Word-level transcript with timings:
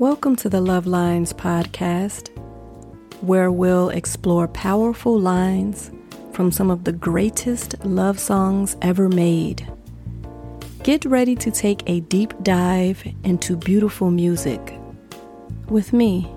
Welcome 0.00 0.34
to 0.36 0.48
the 0.48 0.60
Love 0.60 0.88
Lines 0.88 1.32
podcast, 1.32 2.36
where 3.20 3.52
we'll 3.52 3.90
explore 3.90 4.48
powerful 4.48 5.16
lines 5.16 5.92
from 6.32 6.50
some 6.50 6.68
of 6.68 6.82
the 6.82 6.90
greatest 6.90 7.76
love 7.84 8.18
songs 8.18 8.76
ever 8.82 9.08
made. 9.08 9.64
Get 10.82 11.04
ready 11.04 11.36
to 11.36 11.48
take 11.52 11.88
a 11.88 12.00
deep 12.00 12.34
dive 12.42 13.04
into 13.22 13.56
beautiful 13.56 14.10
music 14.10 14.76
with 15.68 15.92
me, 15.92 16.28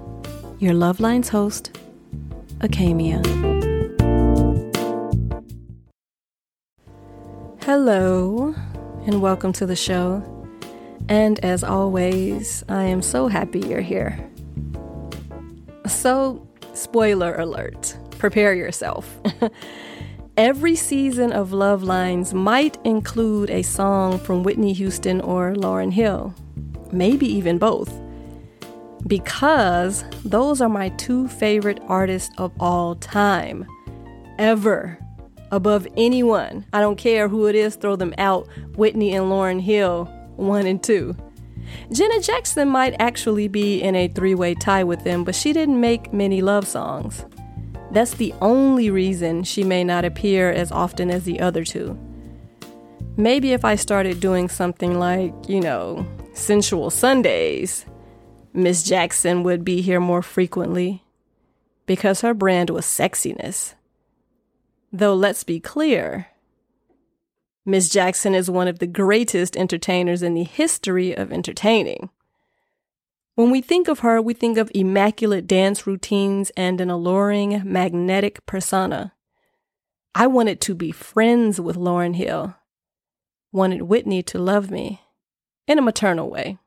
your 0.60 0.76
Love 0.76 1.00
Lines 1.00 1.30
host, 1.30 1.76
Akamia. 2.60 3.26
Hello, 7.64 8.54
and 9.08 9.20
welcome 9.20 9.52
to 9.54 9.66
the 9.66 9.76
show. 9.76 10.37
And 11.10 11.40
as 11.40 11.64
always, 11.64 12.64
I 12.68 12.84
am 12.84 13.02
so 13.02 13.28
happy 13.28 13.60
you're 13.62 13.82
here. 13.82 14.20
So, 15.88 16.46
spoiler 16.74 17.36
alert, 17.36 17.98
prepare 18.18 18.54
yourself. 18.54 19.10
Every 20.38 20.76
season 20.76 21.32
of 21.32 21.54
Love 21.54 21.82
Lines 21.82 22.34
might 22.34 22.78
include 22.84 23.50
a 23.50 23.64
song 23.64 24.20
from 24.20 24.44
Whitney 24.44 24.74
Houston 24.74 25.22
or 25.22 25.54
Lauryn 25.54 25.92
Hill, 25.92 26.36
maybe 26.92 27.26
even 27.26 27.58
both, 27.58 27.92
because 29.08 30.04
those 30.26 30.62
are 30.62 30.70
my 30.70 30.90
two 30.90 31.28
favorite 31.28 31.80
artists 31.88 32.30
of 32.38 32.52
all 32.60 32.96
time, 32.96 33.66
ever, 34.38 35.00
above 35.52 35.88
anyone. 35.96 36.66
I 36.74 36.82
don't 36.82 36.98
care 36.98 37.30
who 37.30 37.48
it 37.48 37.56
is, 37.56 37.76
throw 37.76 37.96
them 37.96 38.14
out. 38.18 38.48
Whitney 38.76 39.16
and 39.16 39.28
Lauryn 39.28 39.62
Hill 39.62 40.14
1 40.38 40.66
and 40.66 40.82
2. 40.82 41.16
Janet 41.92 42.24
Jackson 42.24 42.70
might 42.70 42.96
actually 43.00 43.48
be 43.48 43.82
in 43.82 43.96
a 43.96 44.08
three 44.08 44.36
way 44.36 44.54
tie 44.54 44.84
with 44.84 45.04
them, 45.04 45.24
but 45.24 45.36
she 45.36 45.54
didn't 45.54 45.80
make 45.80 46.14
many 46.14 46.42
love 46.42 46.68
songs. 46.68 47.26
That's 47.92 48.16
the 48.16 48.34
only 48.42 48.90
reason 48.90 49.44
she 49.44 49.64
may 49.64 49.84
not 49.84 50.06
appear 50.06 50.52
as 50.52 50.72
often 50.72 51.10
as 51.10 51.24
the 51.24 51.40
other 51.40 51.64
two. 51.64 51.98
Maybe 53.16 53.54
if 53.54 53.66
I 53.66 53.76
started 53.76 54.20
doing 54.20 54.50
something 54.50 55.00
like, 55.00 55.34
you 55.48 55.62
know, 55.62 56.06
Sensual 56.34 56.90
Sundays, 56.90 57.86
Miss 58.54 58.84
Jackson 58.84 59.44
would 59.44 59.64
be 59.64 59.82
here 59.82 60.00
more 60.00 60.22
frequently 60.22 61.04
because 61.86 62.22
her 62.22 62.34
brand 62.34 62.70
was 62.70 62.86
sexiness. 62.86 63.74
Though 64.92 65.16
let's 65.16 65.44
be 65.44 65.60
clear, 65.60 66.28
Miss 67.70 67.90
Jackson 67.90 68.34
is 68.34 68.50
one 68.50 68.70
of 68.70 68.80
the 68.80 68.88
greatest 68.88 69.58
entertainers 69.58 70.24
in 70.24 70.36
the 70.36 70.46
history 70.46 71.14
of 71.14 71.34
entertaining. 71.34 72.10
When 73.36 73.52
we 73.52 73.60
think 73.60 73.90
of 73.90 74.00
her, 74.00 74.22
we 74.22 74.34
think 74.34 74.58
of 74.58 74.72
immaculate 74.74 75.48
dance 75.48 75.86
routines 75.86 76.50
and 76.56 76.80
an 76.80 76.90
alluring, 76.90 77.62
magnetic 77.66 78.46
persona. 78.46 79.12
I 80.16 80.28
wanted 80.28 80.62
to 80.62 80.76
be 80.76 80.92
friends 80.92 81.60
with 81.60 81.76
Lauryn 81.76 82.16
Hill, 82.16 82.56
wanted 83.52 83.82
Whitney 83.82 84.24
to 84.24 84.40
love 84.40 84.72
me 84.72 85.02
in 85.68 85.78
a 85.78 85.82
maternal 85.82 86.30
way, 86.30 86.58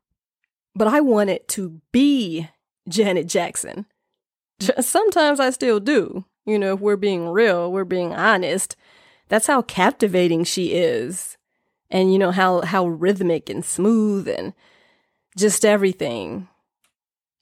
but 0.75 0.87
I 0.87 1.01
wanted 1.01 1.49
to 1.49 1.81
be 1.93 2.51
Janet 2.87 3.27
Jackson. 3.27 3.87
Sometimes 4.81 5.41
I 5.41 5.49
still 5.49 5.81
do. 5.81 6.27
You 6.45 6.59
know, 6.59 6.75
if 6.75 6.81
we're 6.81 6.97
being 6.97 7.27
real, 7.27 7.73
we're 7.73 7.85
being 7.85 8.13
honest 8.13 8.77
that's 9.31 9.47
how 9.47 9.63
captivating 9.63 10.45
she 10.45 10.75
is. 10.75 11.39
And 11.91 12.13
you 12.13 12.19
know 12.19 12.31
how 12.33 12.61
how 12.61 12.87
rhythmic 12.87 13.49
and 13.49 13.65
smooth 13.65 14.29
and 14.29 14.53
just 15.39 15.65
everything. 15.65 16.49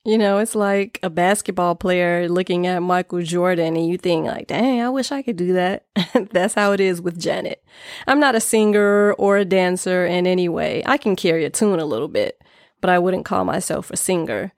You 0.05 0.17
know, 0.17 0.37
it's 0.37 0.55
like 0.55 0.97
a 1.03 1.09
basketball 1.09 1.75
player 1.75 2.29
looking 2.29 2.65
at 2.65 2.79
Michael 2.79 3.21
Jordan 3.21 3.75
and 3.75 3.87
you 3.87 3.97
think 3.97 4.25
like, 4.25 4.47
"Dang, 4.47 4.81
I 4.81 4.89
wish 4.89 5.11
I 5.11 5.21
could 5.21 5.35
do 5.35 5.53
that." 5.53 5.85
That's 6.31 6.53
how 6.53 6.71
it 6.71 6.79
is 6.79 7.01
with 7.01 7.19
Janet. 7.19 7.63
I'm 8.07 8.19
not 8.19 8.33
a 8.33 8.39
singer 8.39 9.13
or 9.13 9.37
a 9.37 9.45
dancer 9.45 10.05
in 10.05 10.25
any 10.25 10.47
way. 10.47 10.81
I 10.85 10.97
can 10.97 11.15
carry 11.15 11.43
a 11.43 11.49
tune 11.49 11.79
a 11.79 11.85
little 11.85 12.07
bit, 12.07 12.41
but 12.81 12.89
I 12.89 12.97
wouldn't 12.97 13.25
call 13.25 13.43
myself 13.45 13.91
a 13.91 13.97
singer. 13.97 14.53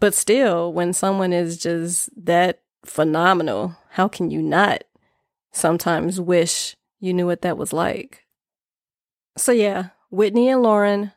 But 0.00 0.14
still, 0.14 0.72
when 0.72 0.92
someone 0.92 1.32
is 1.32 1.58
just 1.58 2.10
that 2.24 2.62
phenomenal, 2.84 3.76
how 3.90 4.08
can 4.08 4.30
you 4.30 4.40
not 4.40 4.84
sometimes 5.58 6.20
wish 6.20 6.76
you 7.00 7.12
knew 7.12 7.26
what 7.26 7.42
that 7.42 7.58
was 7.58 7.72
like. 7.72 8.24
So, 9.36 9.52
yeah, 9.52 9.90
Whitney 10.10 10.48
and 10.48 10.62
Lauryn, 10.62 11.12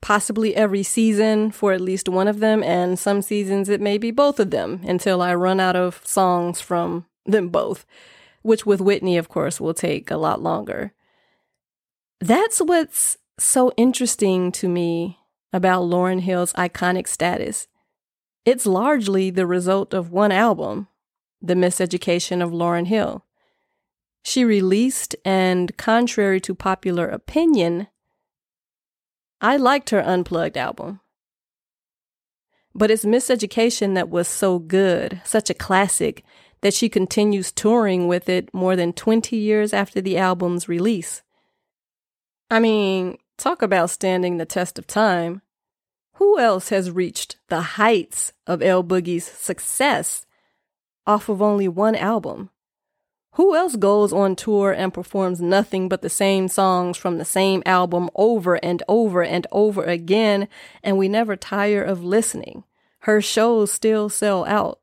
possibly 0.00 0.54
every 0.54 0.82
season 0.82 1.50
for 1.50 1.72
at 1.72 1.80
least 1.80 2.08
one 2.08 2.28
of 2.28 2.40
them, 2.40 2.62
and 2.62 2.98
some 2.98 3.22
seasons 3.22 3.68
it 3.68 3.80
may 3.80 3.98
be 3.98 4.10
both 4.10 4.38
of 4.38 4.50
them 4.50 4.80
until 4.84 5.20
I 5.20 5.34
run 5.34 5.60
out 5.60 5.76
of 5.76 6.00
songs 6.04 6.60
from 6.60 7.06
them 7.26 7.48
both, 7.48 7.86
which 8.42 8.64
with 8.64 8.80
Whitney, 8.80 9.16
of 9.16 9.28
course, 9.28 9.60
will 9.60 9.74
take 9.74 10.10
a 10.10 10.16
lot 10.16 10.40
longer. 10.40 10.92
That's 12.20 12.58
what's 12.58 13.16
so 13.38 13.72
interesting 13.76 14.52
to 14.52 14.68
me 14.68 15.18
about 15.52 15.82
Lauryn 15.84 16.20
Hill's 16.20 16.52
iconic 16.54 17.08
status. 17.08 17.66
It's 18.44 18.66
largely 18.66 19.30
the 19.30 19.46
result 19.46 19.92
of 19.92 20.10
one 20.10 20.32
album, 20.32 20.88
The 21.42 21.54
Miseducation 21.54 22.42
of 22.42 22.50
Lauryn 22.50 22.86
Hill. 22.86 23.24
She 24.22 24.44
released, 24.44 25.16
and 25.24 25.76
contrary 25.76 26.40
to 26.42 26.54
popular 26.54 27.08
opinion, 27.08 27.88
I 29.40 29.56
liked 29.56 29.90
her 29.90 30.00
Unplugged 30.00 30.56
album. 30.56 31.00
But 32.74 32.90
it's 32.90 33.04
Miseducation 33.04 33.94
that 33.94 34.10
was 34.10 34.28
so 34.28 34.58
good, 34.58 35.20
such 35.24 35.50
a 35.50 35.54
classic, 35.54 36.24
that 36.60 36.74
she 36.74 36.88
continues 36.88 37.50
touring 37.50 38.06
with 38.06 38.28
it 38.28 38.52
more 38.52 38.76
than 38.76 38.92
20 38.92 39.36
years 39.36 39.72
after 39.72 40.00
the 40.00 40.18
album's 40.18 40.68
release. 40.68 41.22
I 42.50 42.60
mean, 42.60 43.18
talk 43.38 43.62
about 43.62 43.90
standing 43.90 44.36
the 44.36 44.44
test 44.44 44.78
of 44.78 44.86
time. 44.86 45.42
Who 46.14 46.38
else 46.38 46.68
has 46.68 46.90
reached 46.90 47.38
the 47.48 47.62
heights 47.62 48.34
of 48.46 48.60
L 48.60 48.84
Boogie's 48.84 49.24
success 49.24 50.26
off 51.06 51.30
of 51.30 51.40
only 51.40 51.66
one 51.66 51.94
album? 51.96 52.50
Who 53.34 53.54
else 53.54 53.76
goes 53.76 54.12
on 54.12 54.34
tour 54.34 54.72
and 54.72 54.92
performs 54.92 55.40
nothing 55.40 55.88
but 55.88 56.02
the 56.02 56.10
same 56.10 56.48
songs 56.48 56.96
from 56.96 57.18
the 57.18 57.24
same 57.24 57.62
album 57.64 58.10
over 58.14 58.56
and 58.56 58.82
over 58.88 59.22
and 59.22 59.46
over 59.52 59.84
again, 59.84 60.48
and 60.82 60.98
we 60.98 61.08
never 61.08 61.36
tire 61.36 61.82
of 61.82 62.02
listening? 62.02 62.64
Her 63.00 63.20
shows 63.20 63.72
still 63.72 64.08
sell 64.08 64.44
out. 64.46 64.80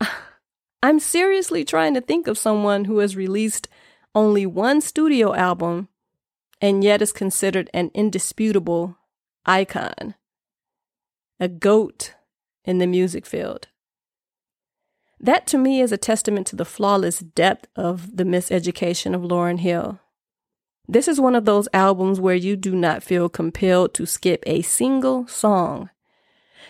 I'm 0.82 0.98
seriously 0.98 1.64
trying 1.64 1.94
to 1.94 2.00
think 2.00 2.26
of 2.26 2.36
someone 2.36 2.86
who 2.86 2.98
has 2.98 3.16
released 3.16 3.68
only 4.14 4.44
one 4.44 4.80
studio 4.80 5.34
album 5.34 5.88
and 6.60 6.82
yet 6.82 7.02
is 7.02 7.12
considered 7.12 7.70
an 7.72 7.90
indisputable 7.94 8.96
icon, 9.46 10.14
a 11.38 11.48
goat 11.48 12.14
in 12.64 12.78
the 12.78 12.86
music 12.86 13.26
field. 13.26 13.68
That 15.24 15.46
to 15.46 15.56
me 15.56 15.80
is 15.80 15.90
a 15.90 15.96
testament 15.96 16.46
to 16.48 16.56
the 16.56 16.66
flawless 16.66 17.20
depth 17.20 17.66
of 17.74 18.18
the 18.18 18.24
miseducation 18.24 19.14
of 19.14 19.22
Lauryn 19.22 19.58
Hill. 19.58 19.98
This 20.86 21.08
is 21.08 21.18
one 21.18 21.34
of 21.34 21.46
those 21.46 21.66
albums 21.72 22.20
where 22.20 22.34
you 22.34 22.56
do 22.56 22.76
not 22.76 23.02
feel 23.02 23.30
compelled 23.30 23.94
to 23.94 24.04
skip 24.04 24.44
a 24.46 24.60
single 24.60 25.26
song. 25.26 25.88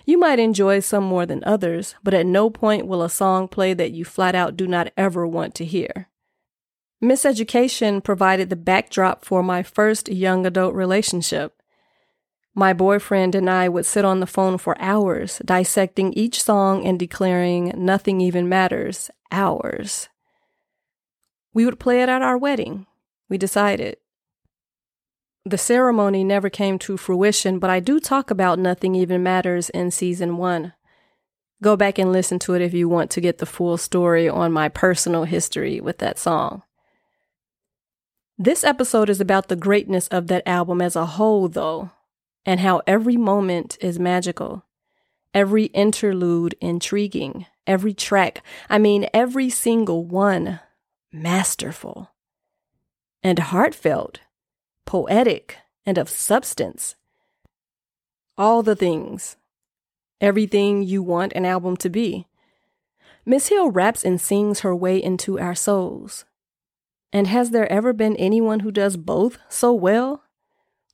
You 0.07 0.19
might 0.19 0.39
enjoy 0.39 0.79
some 0.79 1.03
more 1.03 1.27
than 1.27 1.43
others, 1.43 1.97
but 2.05 2.15
at 2.15 2.27
no 2.27 2.49
point 2.49 2.87
will 2.87 3.03
a 3.03 3.11
song 3.11 3.49
play 3.49 3.75
that 3.75 3.91
you 3.91 4.05
flat 4.05 4.37
out 4.37 4.57
do 4.57 4.69
not 4.69 4.93
ever 4.97 5.27
want 5.27 5.57
to 5.57 5.65
hear. 5.65 6.09
Miseducation 7.03 8.05
provided 8.05 8.51
the 8.51 8.57
backdrop 8.57 9.25
for 9.25 9.43
my 9.43 9.65
first 9.65 10.09
young 10.09 10.47
adult 10.47 10.77
relationship. 10.77 11.61
My 12.55 12.73
boyfriend 12.73 13.35
and 13.35 13.51
I 13.51 13.69
would 13.69 13.85
sit 13.85 14.05
on 14.05 14.21
the 14.21 14.27
phone 14.27 14.59
for 14.59 14.81
hours, 14.81 15.43
dissecting 15.45 16.13
each 16.13 16.41
song 16.41 16.87
and 16.87 16.99
declaring 16.99 17.73
nothing 17.77 18.21
even 18.21 18.49
matters. 18.49 19.11
Hours. 19.33 20.09
We 21.53 21.65
would 21.65 21.81
play 21.81 22.03
it 22.03 22.09
at 22.09 22.23
our 22.23 22.39
wedding. 22.39 22.87
We 23.29 23.39
decided. 23.39 23.97
The 25.45 25.59
ceremony 25.59 26.23
never 26.23 26.49
came 26.49 26.79
to 26.81 26.97
fruition, 26.97 27.59
but 27.59 27.71
I 27.71 27.81
do 27.81 27.99
talk 27.99 28.31
about 28.31 28.59
Nothing 28.59 28.95
Even 28.95 29.23
Matters 29.23 29.69
in 29.71 29.91
season 29.91 30.37
one. 30.37 30.73
Go 31.61 31.77
back 31.77 31.99
and 31.99 32.13
listen 32.13 32.39
to 32.41 32.55
it 32.55 32.63
if 32.63 32.73
you 32.73 32.89
want 32.89 33.11
to 33.13 33.21
get 33.21 33.39
the 33.39 33.47
full 33.47 33.77
story 33.77 34.29
on 34.29 34.53
my 34.53 34.69
personal 34.69 35.25
history 35.25 35.81
with 35.81 35.99
that 35.99 36.19
song. 36.19 36.63
This 38.39 38.65
episode 38.65 39.11
is 39.11 39.21
about 39.21 39.49
the 39.49 39.57
greatness 39.57 40.09
of 40.09 40.29
that 40.29 40.47
album 40.47 40.81
as 40.81 40.97
a 40.97 41.07
whole, 41.07 41.49
though, 41.49 41.91
and 42.47 42.61
how 42.61 42.83
every 42.87 43.17
moment 43.17 43.79
is 43.81 43.99
magical, 43.99 44.65
every 45.33 45.67
interlude 45.67 46.55
intriguing, 46.61 47.47
every 47.67 47.95
track, 47.95 48.43
I 48.69 48.79
mean, 48.79 49.09
every 49.15 49.51
single 49.51 50.05
one 50.05 50.61
masterful 51.13 52.11
and 53.23 53.39
heartfelt, 53.39 54.21
poetic, 54.85 55.59
and 55.87 55.99
of 55.99 56.09
substance. 56.11 56.97
all 58.37 58.63
the 58.65 58.77
things, 58.77 59.37
everything 60.21 60.83
you 60.83 61.03
want 61.03 61.33
an 61.35 61.45
album 61.45 61.77
to 61.79 61.89
be. 61.89 62.27
Miss 63.25 63.49
Hill 63.49 63.71
raps 63.71 64.05
and 64.05 64.21
sings 64.21 64.61
her 64.61 64.75
way 64.75 65.03
into 65.03 65.39
our 65.39 65.55
souls. 65.55 66.25
And 67.13 67.29
has 67.29 67.51
there 67.51 67.71
ever 67.71 67.93
been 67.93 68.17
anyone 68.17 68.61
who 68.61 68.73
does 68.73 68.97
both 68.97 69.39
so 69.49 69.73
well? 69.73 70.24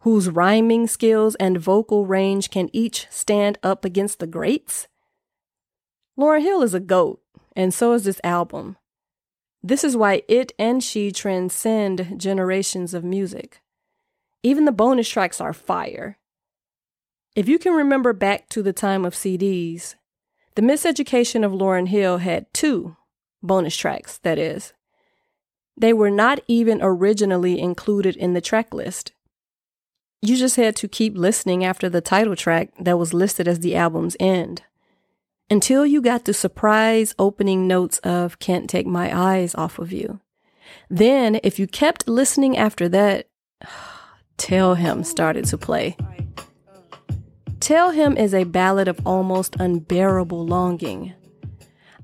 Whose 0.00 0.30
rhyming 0.30 0.86
skills 0.86 1.34
and 1.34 1.58
vocal 1.58 2.06
range 2.06 2.50
can 2.50 2.70
each 2.72 3.06
stand 3.10 3.58
up 3.62 3.84
against 3.84 4.18
the 4.18 4.26
greats? 4.26 4.88
Lauryn 6.18 6.40
Hill 6.40 6.62
is 6.62 6.72
a 6.72 6.80
GOAT, 6.80 7.20
and 7.54 7.72
so 7.74 7.92
is 7.92 8.04
this 8.04 8.20
album. 8.24 8.78
This 9.62 9.84
is 9.84 9.98
why 9.98 10.22
it 10.26 10.52
and 10.58 10.82
she 10.82 11.12
transcend 11.12 12.18
generations 12.18 12.94
of 12.94 13.04
music. 13.04 13.60
Even 14.42 14.64
the 14.64 14.72
bonus 14.72 15.06
tracks 15.06 15.38
are 15.38 15.52
fire. 15.52 16.18
If 17.36 17.46
you 17.46 17.58
can 17.58 17.74
remember 17.74 18.14
back 18.14 18.48
to 18.50 18.62
the 18.62 18.72
time 18.72 19.04
of 19.04 19.14
CDs, 19.14 19.96
the 20.54 20.62
Miseducation 20.62 21.44
of 21.44 21.52
Lauryn 21.52 21.88
Hill 21.88 22.18
had 22.18 22.52
two 22.54 22.96
bonus 23.42 23.76
tracks, 23.76 24.16
that 24.18 24.38
is. 24.38 24.72
They 25.76 25.92
were 25.92 26.10
not 26.10 26.40
even 26.48 26.80
originally 26.82 27.60
included 27.60 28.16
in 28.16 28.32
the 28.32 28.40
track 28.40 28.72
list. 28.72 29.12
You 30.22 30.36
just 30.36 30.56
had 30.56 30.76
to 30.76 30.88
keep 30.88 31.16
listening 31.16 31.64
after 31.64 31.88
the 31.88 32.02
title 32.02 32.36
track 32.36 32.70
that 32.78 32.98
was 32.98 33.14
listed 33.14 33.48
as 33.48 33.60
the 33.60 33.74
album's 33.74 34.16
end 34.20 34.62
until 35.48 35.86
you 35.86 36.02
got 36.02 36.26
the 36.26 36.34
surprise 36.34 37.14
opening 37.18 37.66
notes 37.66 37.98
of 38.00 38.38
Can't 38.38 38.68
Take 38.68 38.86
My 38.86 39.16
Eyes 39.16 39.54
Off 39.54 39.78
of 39.78 39.92
You. 39.92 40.20
Then, 40.88 41.40
if 41.42 41.58
you 41.58 41.66
kept 41.66 42.06
listening 42.06 42.56
after 42.56 42.88
that, 42.90 43.28
Tell 44.36 44.74
Him 44.74 45.04
started 45.04 45.44
to 45.46 45.58
play. 45.58 45.96
Tell 47.58 47.90
Him 47.90 48.16
is 48.16 48.32
a 48.32 48.44
ballad 48.44 48.88
of 48.88 49.06
almost 49.06 49.56
unbearable 49.56 50.46
longing. 50.46 51.12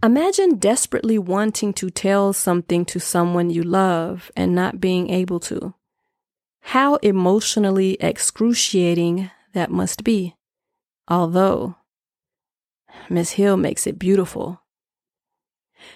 Imagine 0.02 0.56
desperately 0.56 1.18
wanting 1.18 1.72
to 1.74 1.88
tell 1.88 2.34
something 2.34 2.84
to 2.86 3.00
someone 3.00 3.48
you 3.48 3.62
love 3.62 4.30
and 4.36 4.54
not 4.54 4.80
being 4.80 5.08
able 5.08 5.40
to. 5.40 5.74
How 6.70 6.96
emotionally 6.96 7.96
excruciating 8.00 9.30
that 9.52 9.70
must 9.70 10.02
be. 10.02 10.34
Although, 11.06 11.76
Miss 13.08 13.32
Hill 13.32 13.56
makes 13.56 13.86
it 13.86 14.00
beautiful. 14.00 14.62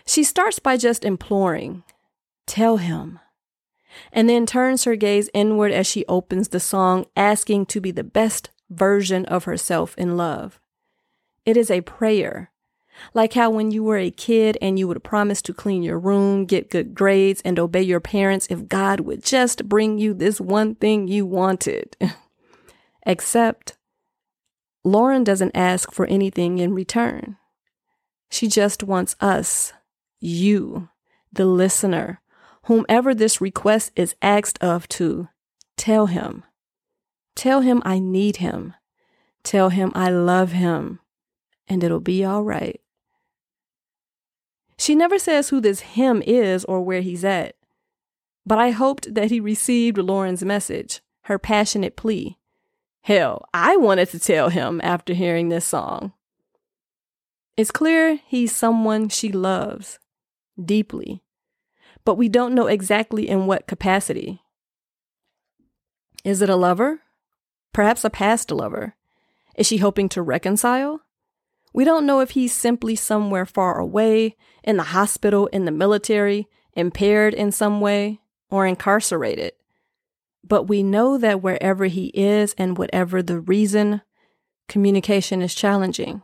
She 0.06 0.22
starts 0.22 0.60
by 0.60 0.76
just 0.76 1.04
imploring, 1.04 1.82
Tell 2.46 2.76
him, 2.76 3.18
and 4.12 4.28
then 4.28 4.46
turns 4.46 4.84
her 4.84 4.94
gaze 4.94 5.28
inward 5.34 5.72
as 5.72 5.88
she 5.88 6.06
opens 6.06 6.48
the 6.48 6.60
song, 6.60 7.04
asking 7.16 7.66
to 7.66 7.80
be 7.80 7.90
the 7.90 8.04
best 8.04 8.50
version 8.70 9.26
of 9.26 9.44
herself 9.44 9.96
in 9.98 10.16
love. 10.16 10.60
It 11.44 11.56
is 11.56 11.72
a 11.72 11.80
prayer, 11.80 12.52
like 13.14 13.34
how 13.34 13.50
when 13.50 13.70
you 13.70 13.82
were 13.82 13.98
a 13.98 14.10
kid 14.10 14.58
and 14.60 14.78
you 14.78 14.86
would 14.88 15.02
promise 15.02 15.42
to 15.42 15.54
clean 15.54 15.82
your 15.82 15.98
room, 15.98 16.44
get 16.44 16.70
good 16.70 16.94
grades, 16.94 17.40
and 17.44 17.58
obey 17.58 17.82
your 17.82 18.00
parents 18.00 18.46
if 18.50 18.68
God 18.68 19.00
would 19.00 19.24
just 19.24 19.68
bring 19.68 19.98
you 19.98 20.14
this 20.14 20.40
one 20.40 20.74
thing 20.74 21.08
you 21.08 21.26
wanted. 21.26 21.96
Except, 23.06 23.76
Lauryn 24.84 25.24
doesn't 25.24 25.56
ask 25.56 25.92
for 25.92 26.06
anything 26.06 26.58
in 26.58 26.74
return. 26.74 27.36
She 28.30 28.46
just 28.46 28.82
wants 28.82 29.16
us, 29.20 29.72
you, 30.20 30.88
the 31.32 31.46
listener, 31.46 32.20
whomever 32.64 33.14
this 33.14 33.40
request 33.40 33.92
is 33.96 34.14
asked 34.22 34.62
of 34.62 34.88
to, 34.88 35.28
tell 35.76 36.06
him. 36.06 36.44
Tell 37.34 37.60
him 37.62 37.82
I 37.84 37.98
need 37.98 38.36
him. 38.36 38.74
Tell 39.42 39.70
him 39.70 39.92
I 39.94 40.10
love 40.10 40.52
him, 40.52 41.00
and 41.70 41.84
it'll 41.84 42.00
be 42.00 42.24
all 42.24 42.42
right. 42.42 42.80
She 44.76 44.94
never 44.94 45.18
says 45.18 45.48
who 45.48 45.60
this 45.60 45.80
him 45.80 46.22
is 46.26 46.64
or 46.64 46.82
where 46.82 47.00
he's 47.00 47.24
at, 47.24 47.54
but 48.44 48.58
I 48.58 48.70
hoped 48.70 49.14
that 49.14 49.30
he 49.30 49.38
received 49.38 49.96
Lauryn's 49.96 50.44
message, 50.44 51.00
her 51.22 51.38
passionate 51.38 51.96
plea. 51.96 52.38
Hell, 53.02 53.46
I 53.54 53.76
wanted 53.76 54.08
to 54.10 54.18
tell 54.18 54.48
him 54.48 54.80
after 54.82 55.14
hearing 55.14 55.48
this 55.48 55.64
song. 55.64 56.12
It's 57.56 57.70
clear 57.70 58.20
he's 58.26 58.54
someone 58.54 59.08
she 59.08 59.30
loves 59.30 59.98
deeply, 60.62 61.22
but 62.04 62.16
we 62.16 62.28
don't 62.28 62.54
know 62.54 62.66
exactly 62.66 63.28
in 63.28 63.46
what 63.46 63.66
capacity. 63.66 64.42
Is 66.24 66.42
it 66.42 66.50
a 66.50 66.56
lover? 66.56 67.02
Perhaps 67.72 68.04
a 68.04 68.10
past 68.10 68.50
lover? 68.50 68.96
Is 69.56 69.66
she 69.66 69.76
hoping 69.76 70.08
to 70.10 70.22
reconcile? 70.22 71.02
We 71.72 71.84
don't 71.84 72.06
know 72.06 72.20
if 72.20 72.30
he's 72.30 72.52
simply 72.52 72.96
somewhere 72.96 73.46
far 73.46 73.78
away, 73.78 74.36
in 74.64 74.76
the 74.76 74.82
hospital, 74.84 75.46
in 75.48 75.64
the 75.64 75.70
military, 75.70 76.48
impaired 76.74 77.32
in 77.34 77.52
some 77.52 77.80
way, 77.80 78.20
or 78.50 78.66
incarcerated. 78.66 79.52
But 80.42 80.64
we 80.64 80.82
know 80.82 81.18
that 81.18 81.42
wherever 81.42 81.86
he 81.86 82.06
is 82.08 82.54
and 82.58 82.76
whatever 82.76 83.22
the 83.22 83.40
reason, 83.40 84.02
communication 84.68 85.42
is 85.42 85.54
challenging. 85.54 86.22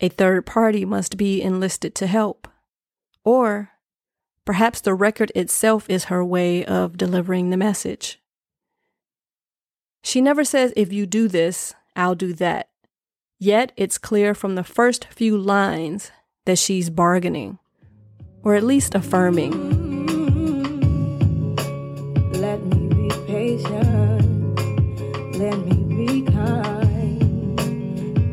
A 0.00 0.08
third 0.08 0.46
party 0.46 0.84
must 0.84 1.16
be 1.16 1.40
enlisted 1.40 1.94
to 1.96 2.06
help. 2.08 2.48
Or 3.24 3.70
perhaps 4.44 4.80
the 4.80 4.94
record 4.94 5.30
itself 5.36 5.88
is 5.88 6.04
her 6.04 6.24
way 6.24 6.64
of 6.64 6.96
delivering 6.96 7.50
the 7.50 7.56
message. 7.56 8.20
She 10.02 10.20
never 10.20 10.42
says, 10.42 10.72
if 10.74 10.92
you 10.92 11.06
do 11.06 11.28
this, 11.28 11.74
I'll 11.94 12.16
do 12.16 12.32
that. 12.34 12.70
Yet 13.42 13.74
it's 13.76 13.98
clear 13.98 14.36
from 14.36 14.54
the 14.54 14.62
first 14.62 15.06
few 15.06 15.36
lines 15.36 16.12
that 16.46 16.60
she's 16.60 16.90
bargaining, 16.90 17.58
or 18.44 18.54
at 18.54 18.62
least 18.62 18.94
affirming. 18.94 19.52
Mm-hmm. 19.52 21.54
Let 22.34 22.64
me 22.64 22.86
be 22.86 23.08
patient, 23.26 24.54
let 25.34 25.58
me 25.58 25.82
be 25.90 26.22
kind, 26.22 27.58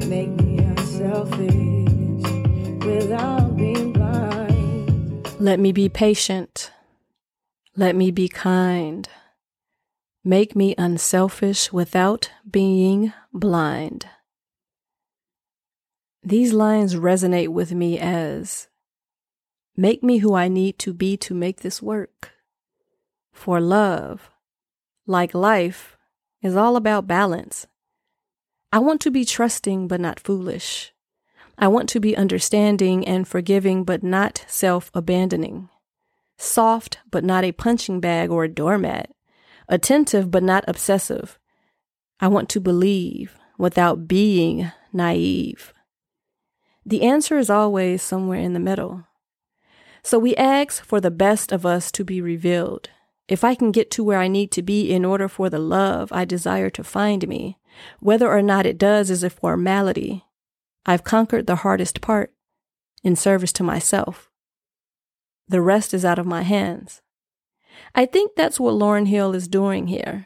make 0.08 0.30
me 0.30 0.60
unselfish 0.60 2.22
without 2.86 3.58
being 3.58 3.94
blind. 3.94 5.28
Let 5.40 5.60
me 5.60 5.72
be 5.72 5.90
patient. 5.90 6.72
Let 7.76 7.96
me 7.96 8.12
be 8.12 8.30
kind. 8.30 9.10
Make 10.24 10.56
me 10.56 10.76
unselfish 10.78 11.74
without 11.74 12.30
being 12.48 13.12
blind. 13.34 14.06
These 16.24 16.54
lines 16.54 16.96
resonate 16.96 17.50
with 17.50 17.74
me 17.74 17.98
as 17.98 18.68
Make 19.78 20.04
me 20.04 20.18
who 20.18 20.34
I 20.34 20.50
need 20.50 20.78
to 20.80 20.94
be 20.94 21.16
to 21.18 21.34
make 21.34 21.62
this 21.62 21.82
work. 21.82 22.34
For 23.32 23.62
love, 23.62 24.30
like 25.08 25.34
life, 25.34 25.98
is 26.42 26.58
all 26.58 26.76
about 26.76 27.08
balance. 27.08 27.66
I 28.74 28.80
want 28.80 29.00
to 29.02 29.12
be 29.12 29.24
trusting 29.24 29.88
but 29.88 30.02
not 30.02 30.20
foolish. 30.20 30.94
I 31.58 31.70
want 31.70 31.88
to 31.90 32.02
be 32.02 32.16
understanding 32.16 33.08
and 33.08 33.28
forgiving, 33.28 33.86
but 33.86 34.04
not 34.04 34.44
self 34.48 34.92
abandoning. 34.94 35.70
Soft, 36.38 37.00
but 37.10 37.24
not 37.24 37.46
a 37.46 37.54
punching 37.54 38.02
bag 38.02 38.30
or 38.30 38.44
a 38.44 38.50
doormat. 38.50 39.12
Attentive, 39.70 40.30
but 40.30 40.44
not 40.44 40.66
obsessive. 40.68 41.40
I 42.20 42.28
want 42.28 42.50
to 42.50 42.60
believe 42.60 43.38
without 43.58 44.08
being 44.08 44.72
naive. 44.92 45.74
The 46.90 47.04
answer 47.04 47.38
is 47.38 47.52
always 47.52 48.02
somewhere 48.02 48.40
in 48.40 48.54
the 48.54 48.60
middle. 48.60 49.06
So 50.02 50.18
we 50.18 50.36
ask 50.36 50.84
for 50.84 51.00
the 51.00 51.12
best 51.12 51.52
of 51.52 51.64
us 51.64 51.92
to 51.92 52.04
be 52.04 52.20
revealed. 52.20 52.90
If 53.28 53.44
I 53.44 53.54
can 53.54 53.72
get 53.72 53.92
to 53.92 54.04
where 54.04 54.18
I 54.18 54.28
need 54.28 54.52
to 54.54 54.64
be 54.64 54.92
in 54.92 55.06
order 55.06 55.28
for 55.28 55.52
the 55.52 55.60
love 55.60 56.12
I 56.12 56.26
desire 56.26 56.72
to 56.72 56.84
find 56.84 57.28
me, 57.28 57.60
whether 58.00 58.28
or 58.28 58.42
not 58.42 58.66
it 58.66 58.80
does 58.80 59.12
is 59.12 59.24
a 59.24 59.30
formality, 59.30 60.26
I've 60.84 61.04
conquered 61.04 61.46
the 61.46 61.58
hardest 61.58 62.02
part 62.02 62.34
in 63.04 63.16
service 63.16 63.54
to 63.54 63.64
myself. 63.64 64.32
The 65.48 65.62
rest 65.62 65.94
is 65.94 66.04
out 66.04 66.18
of 66.18 66.26
my 66.26 66.42
hands. 66.42 67.04
I 67.94 68.08
think 68.08 68.32
that's 68.36 68.60
what 68.60 68.74
Lauryn 68.74 69.08
Hill 69.08 69.36
is 69.36 69.48
doing 69.48 69.86
here. 69.86 70.26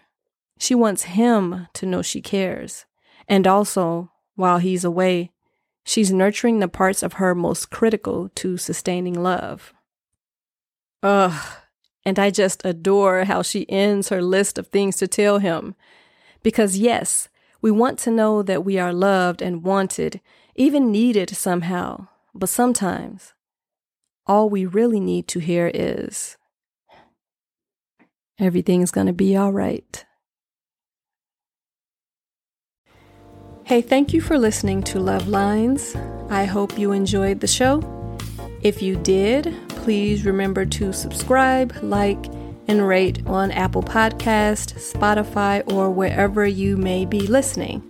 She 0.58 0.76
wants 0.76 1.04
him 1.04 1.68
to 1.74 1.86
know 1.86 2.02
she 2.02 2.22
cares. 2.22 2.86
And 3.28 3.46
also, 3.48 4.12
while 4.36 4.60
he's 4.60 4.86
away, 4.86 5.33
she's 5.84 6.12
nurturing 6.12 6.60
the 6.60 6.68
parts 6.68 7.04
of 7.04 7.14
her 7.14 7.36
most 7.36 7.70
critical 7.70 8.30
to 8.36 8.58
sustaining 8.58 9.22
love. 9.22 9.74
Ugh, 11.02 11.58
and 12.06 12.20
I 12.20 12.30
just 12.30 12.62
adore 12.66 13.26
how 13.26 13.42
she 13.42 13.70
ends 13.70 14.10
her 14.10 14.22
list 14.22 14.58
of 14.58 14.68
things 14.68 14.98
to 14.98 15.08
tell 15.08 15.40
him. 15.40 15.76
Because, 16.42 16.78
yes, 16.78 17.30
we 17.62 17.72
want 17.72 18.00
to 18.00 18.12
know 18.12 18.44
that 18.44 18.66
we 18.66 18.78
are 18.78 18.94
loved 18.94 19.42
and 19.42 19.64
wanted 19.64 20.20
even 20.56 20.92
needed 20.92 21.30
somehow. 21.30 22.08
But 22.36 22.50
sometimes 22.50 23.34
all 24.26 24.50
we 24.50 24.66
really 24.66 25.00
need 25.00 25.28
to 25.30 25.40
hear 25.40 25.72
is 25.74 26.38
everything's 28.40 28.92
going 28.92 29.08
to 29.08 29.14
be 29.14 29.36
all 29.36 29.52
right. 29.52 30.06
Hey, 33.66 33.82
thank 33.82 34.12
you 34.12 34.20
for 34.20 34.38
listening 34.38 34.84
to 34.84 35.00
Love 35.00 35.30
Lines. 35.30 35.96
I 36.30 36.44
hope 36.44 36.78
you 36.78 36.92
enjoyed 36.92 37.40
the 37.40 37.48
show. 37.48 37.82
If 38.62 38.82
you 38.82 38.98
did, 38.98 39.56
please 39.70 40.26
remember 40.26 40.66
to 40.66 40.92
subscribe, 40.92 41.74
like, 41.82 42.26
and 42.68 42.86
rate 42.86 43.26
on 43.26 43.52
Apple 43.52 43.82
Podcast, 43.82 44.94
Spotify, 44.94 45.64
or 45.72 45.90
wherever 45.90 46.46
you 46.46 46.76
may 46.76 47.06
be 47.06 47.22
listening. 47.22 47.82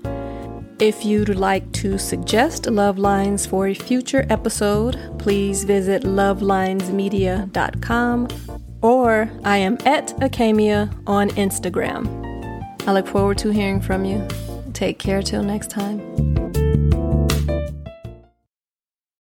If 0.80 1.04
you'd 1.04 1.30
like 1.30 1.72
to 1.74 1.98
suggest 1.98 2.68
love 2.68 3.00
lines 3.00 3.48
for 3.48 3.68
a 3.68 3.74
future 3.74 4.28
episode, 4.30 5.00
please 5.18 5.64
visit 5.64 6.04
lovelinesmedia.com 6.04 8.28
or 8.84 9.28
I 9.44 9.58
am 9.58 9.80
at 9.86 10.10
Acamia 10.20 10.96
on 11.08 11.32
Instagram. 11.32 12.08
I 12.86 12.94
look 12.94 13.08
forward 13.08 13.40
to 13.40 13.50
hearing 13.50 13.82
from 13.82 14.06
you. 14.06 14.28
Take 14.84 15.00
care 15.00 15.22
till 15.22 15.44
next 15.44 15.70
time. 15.70 16.33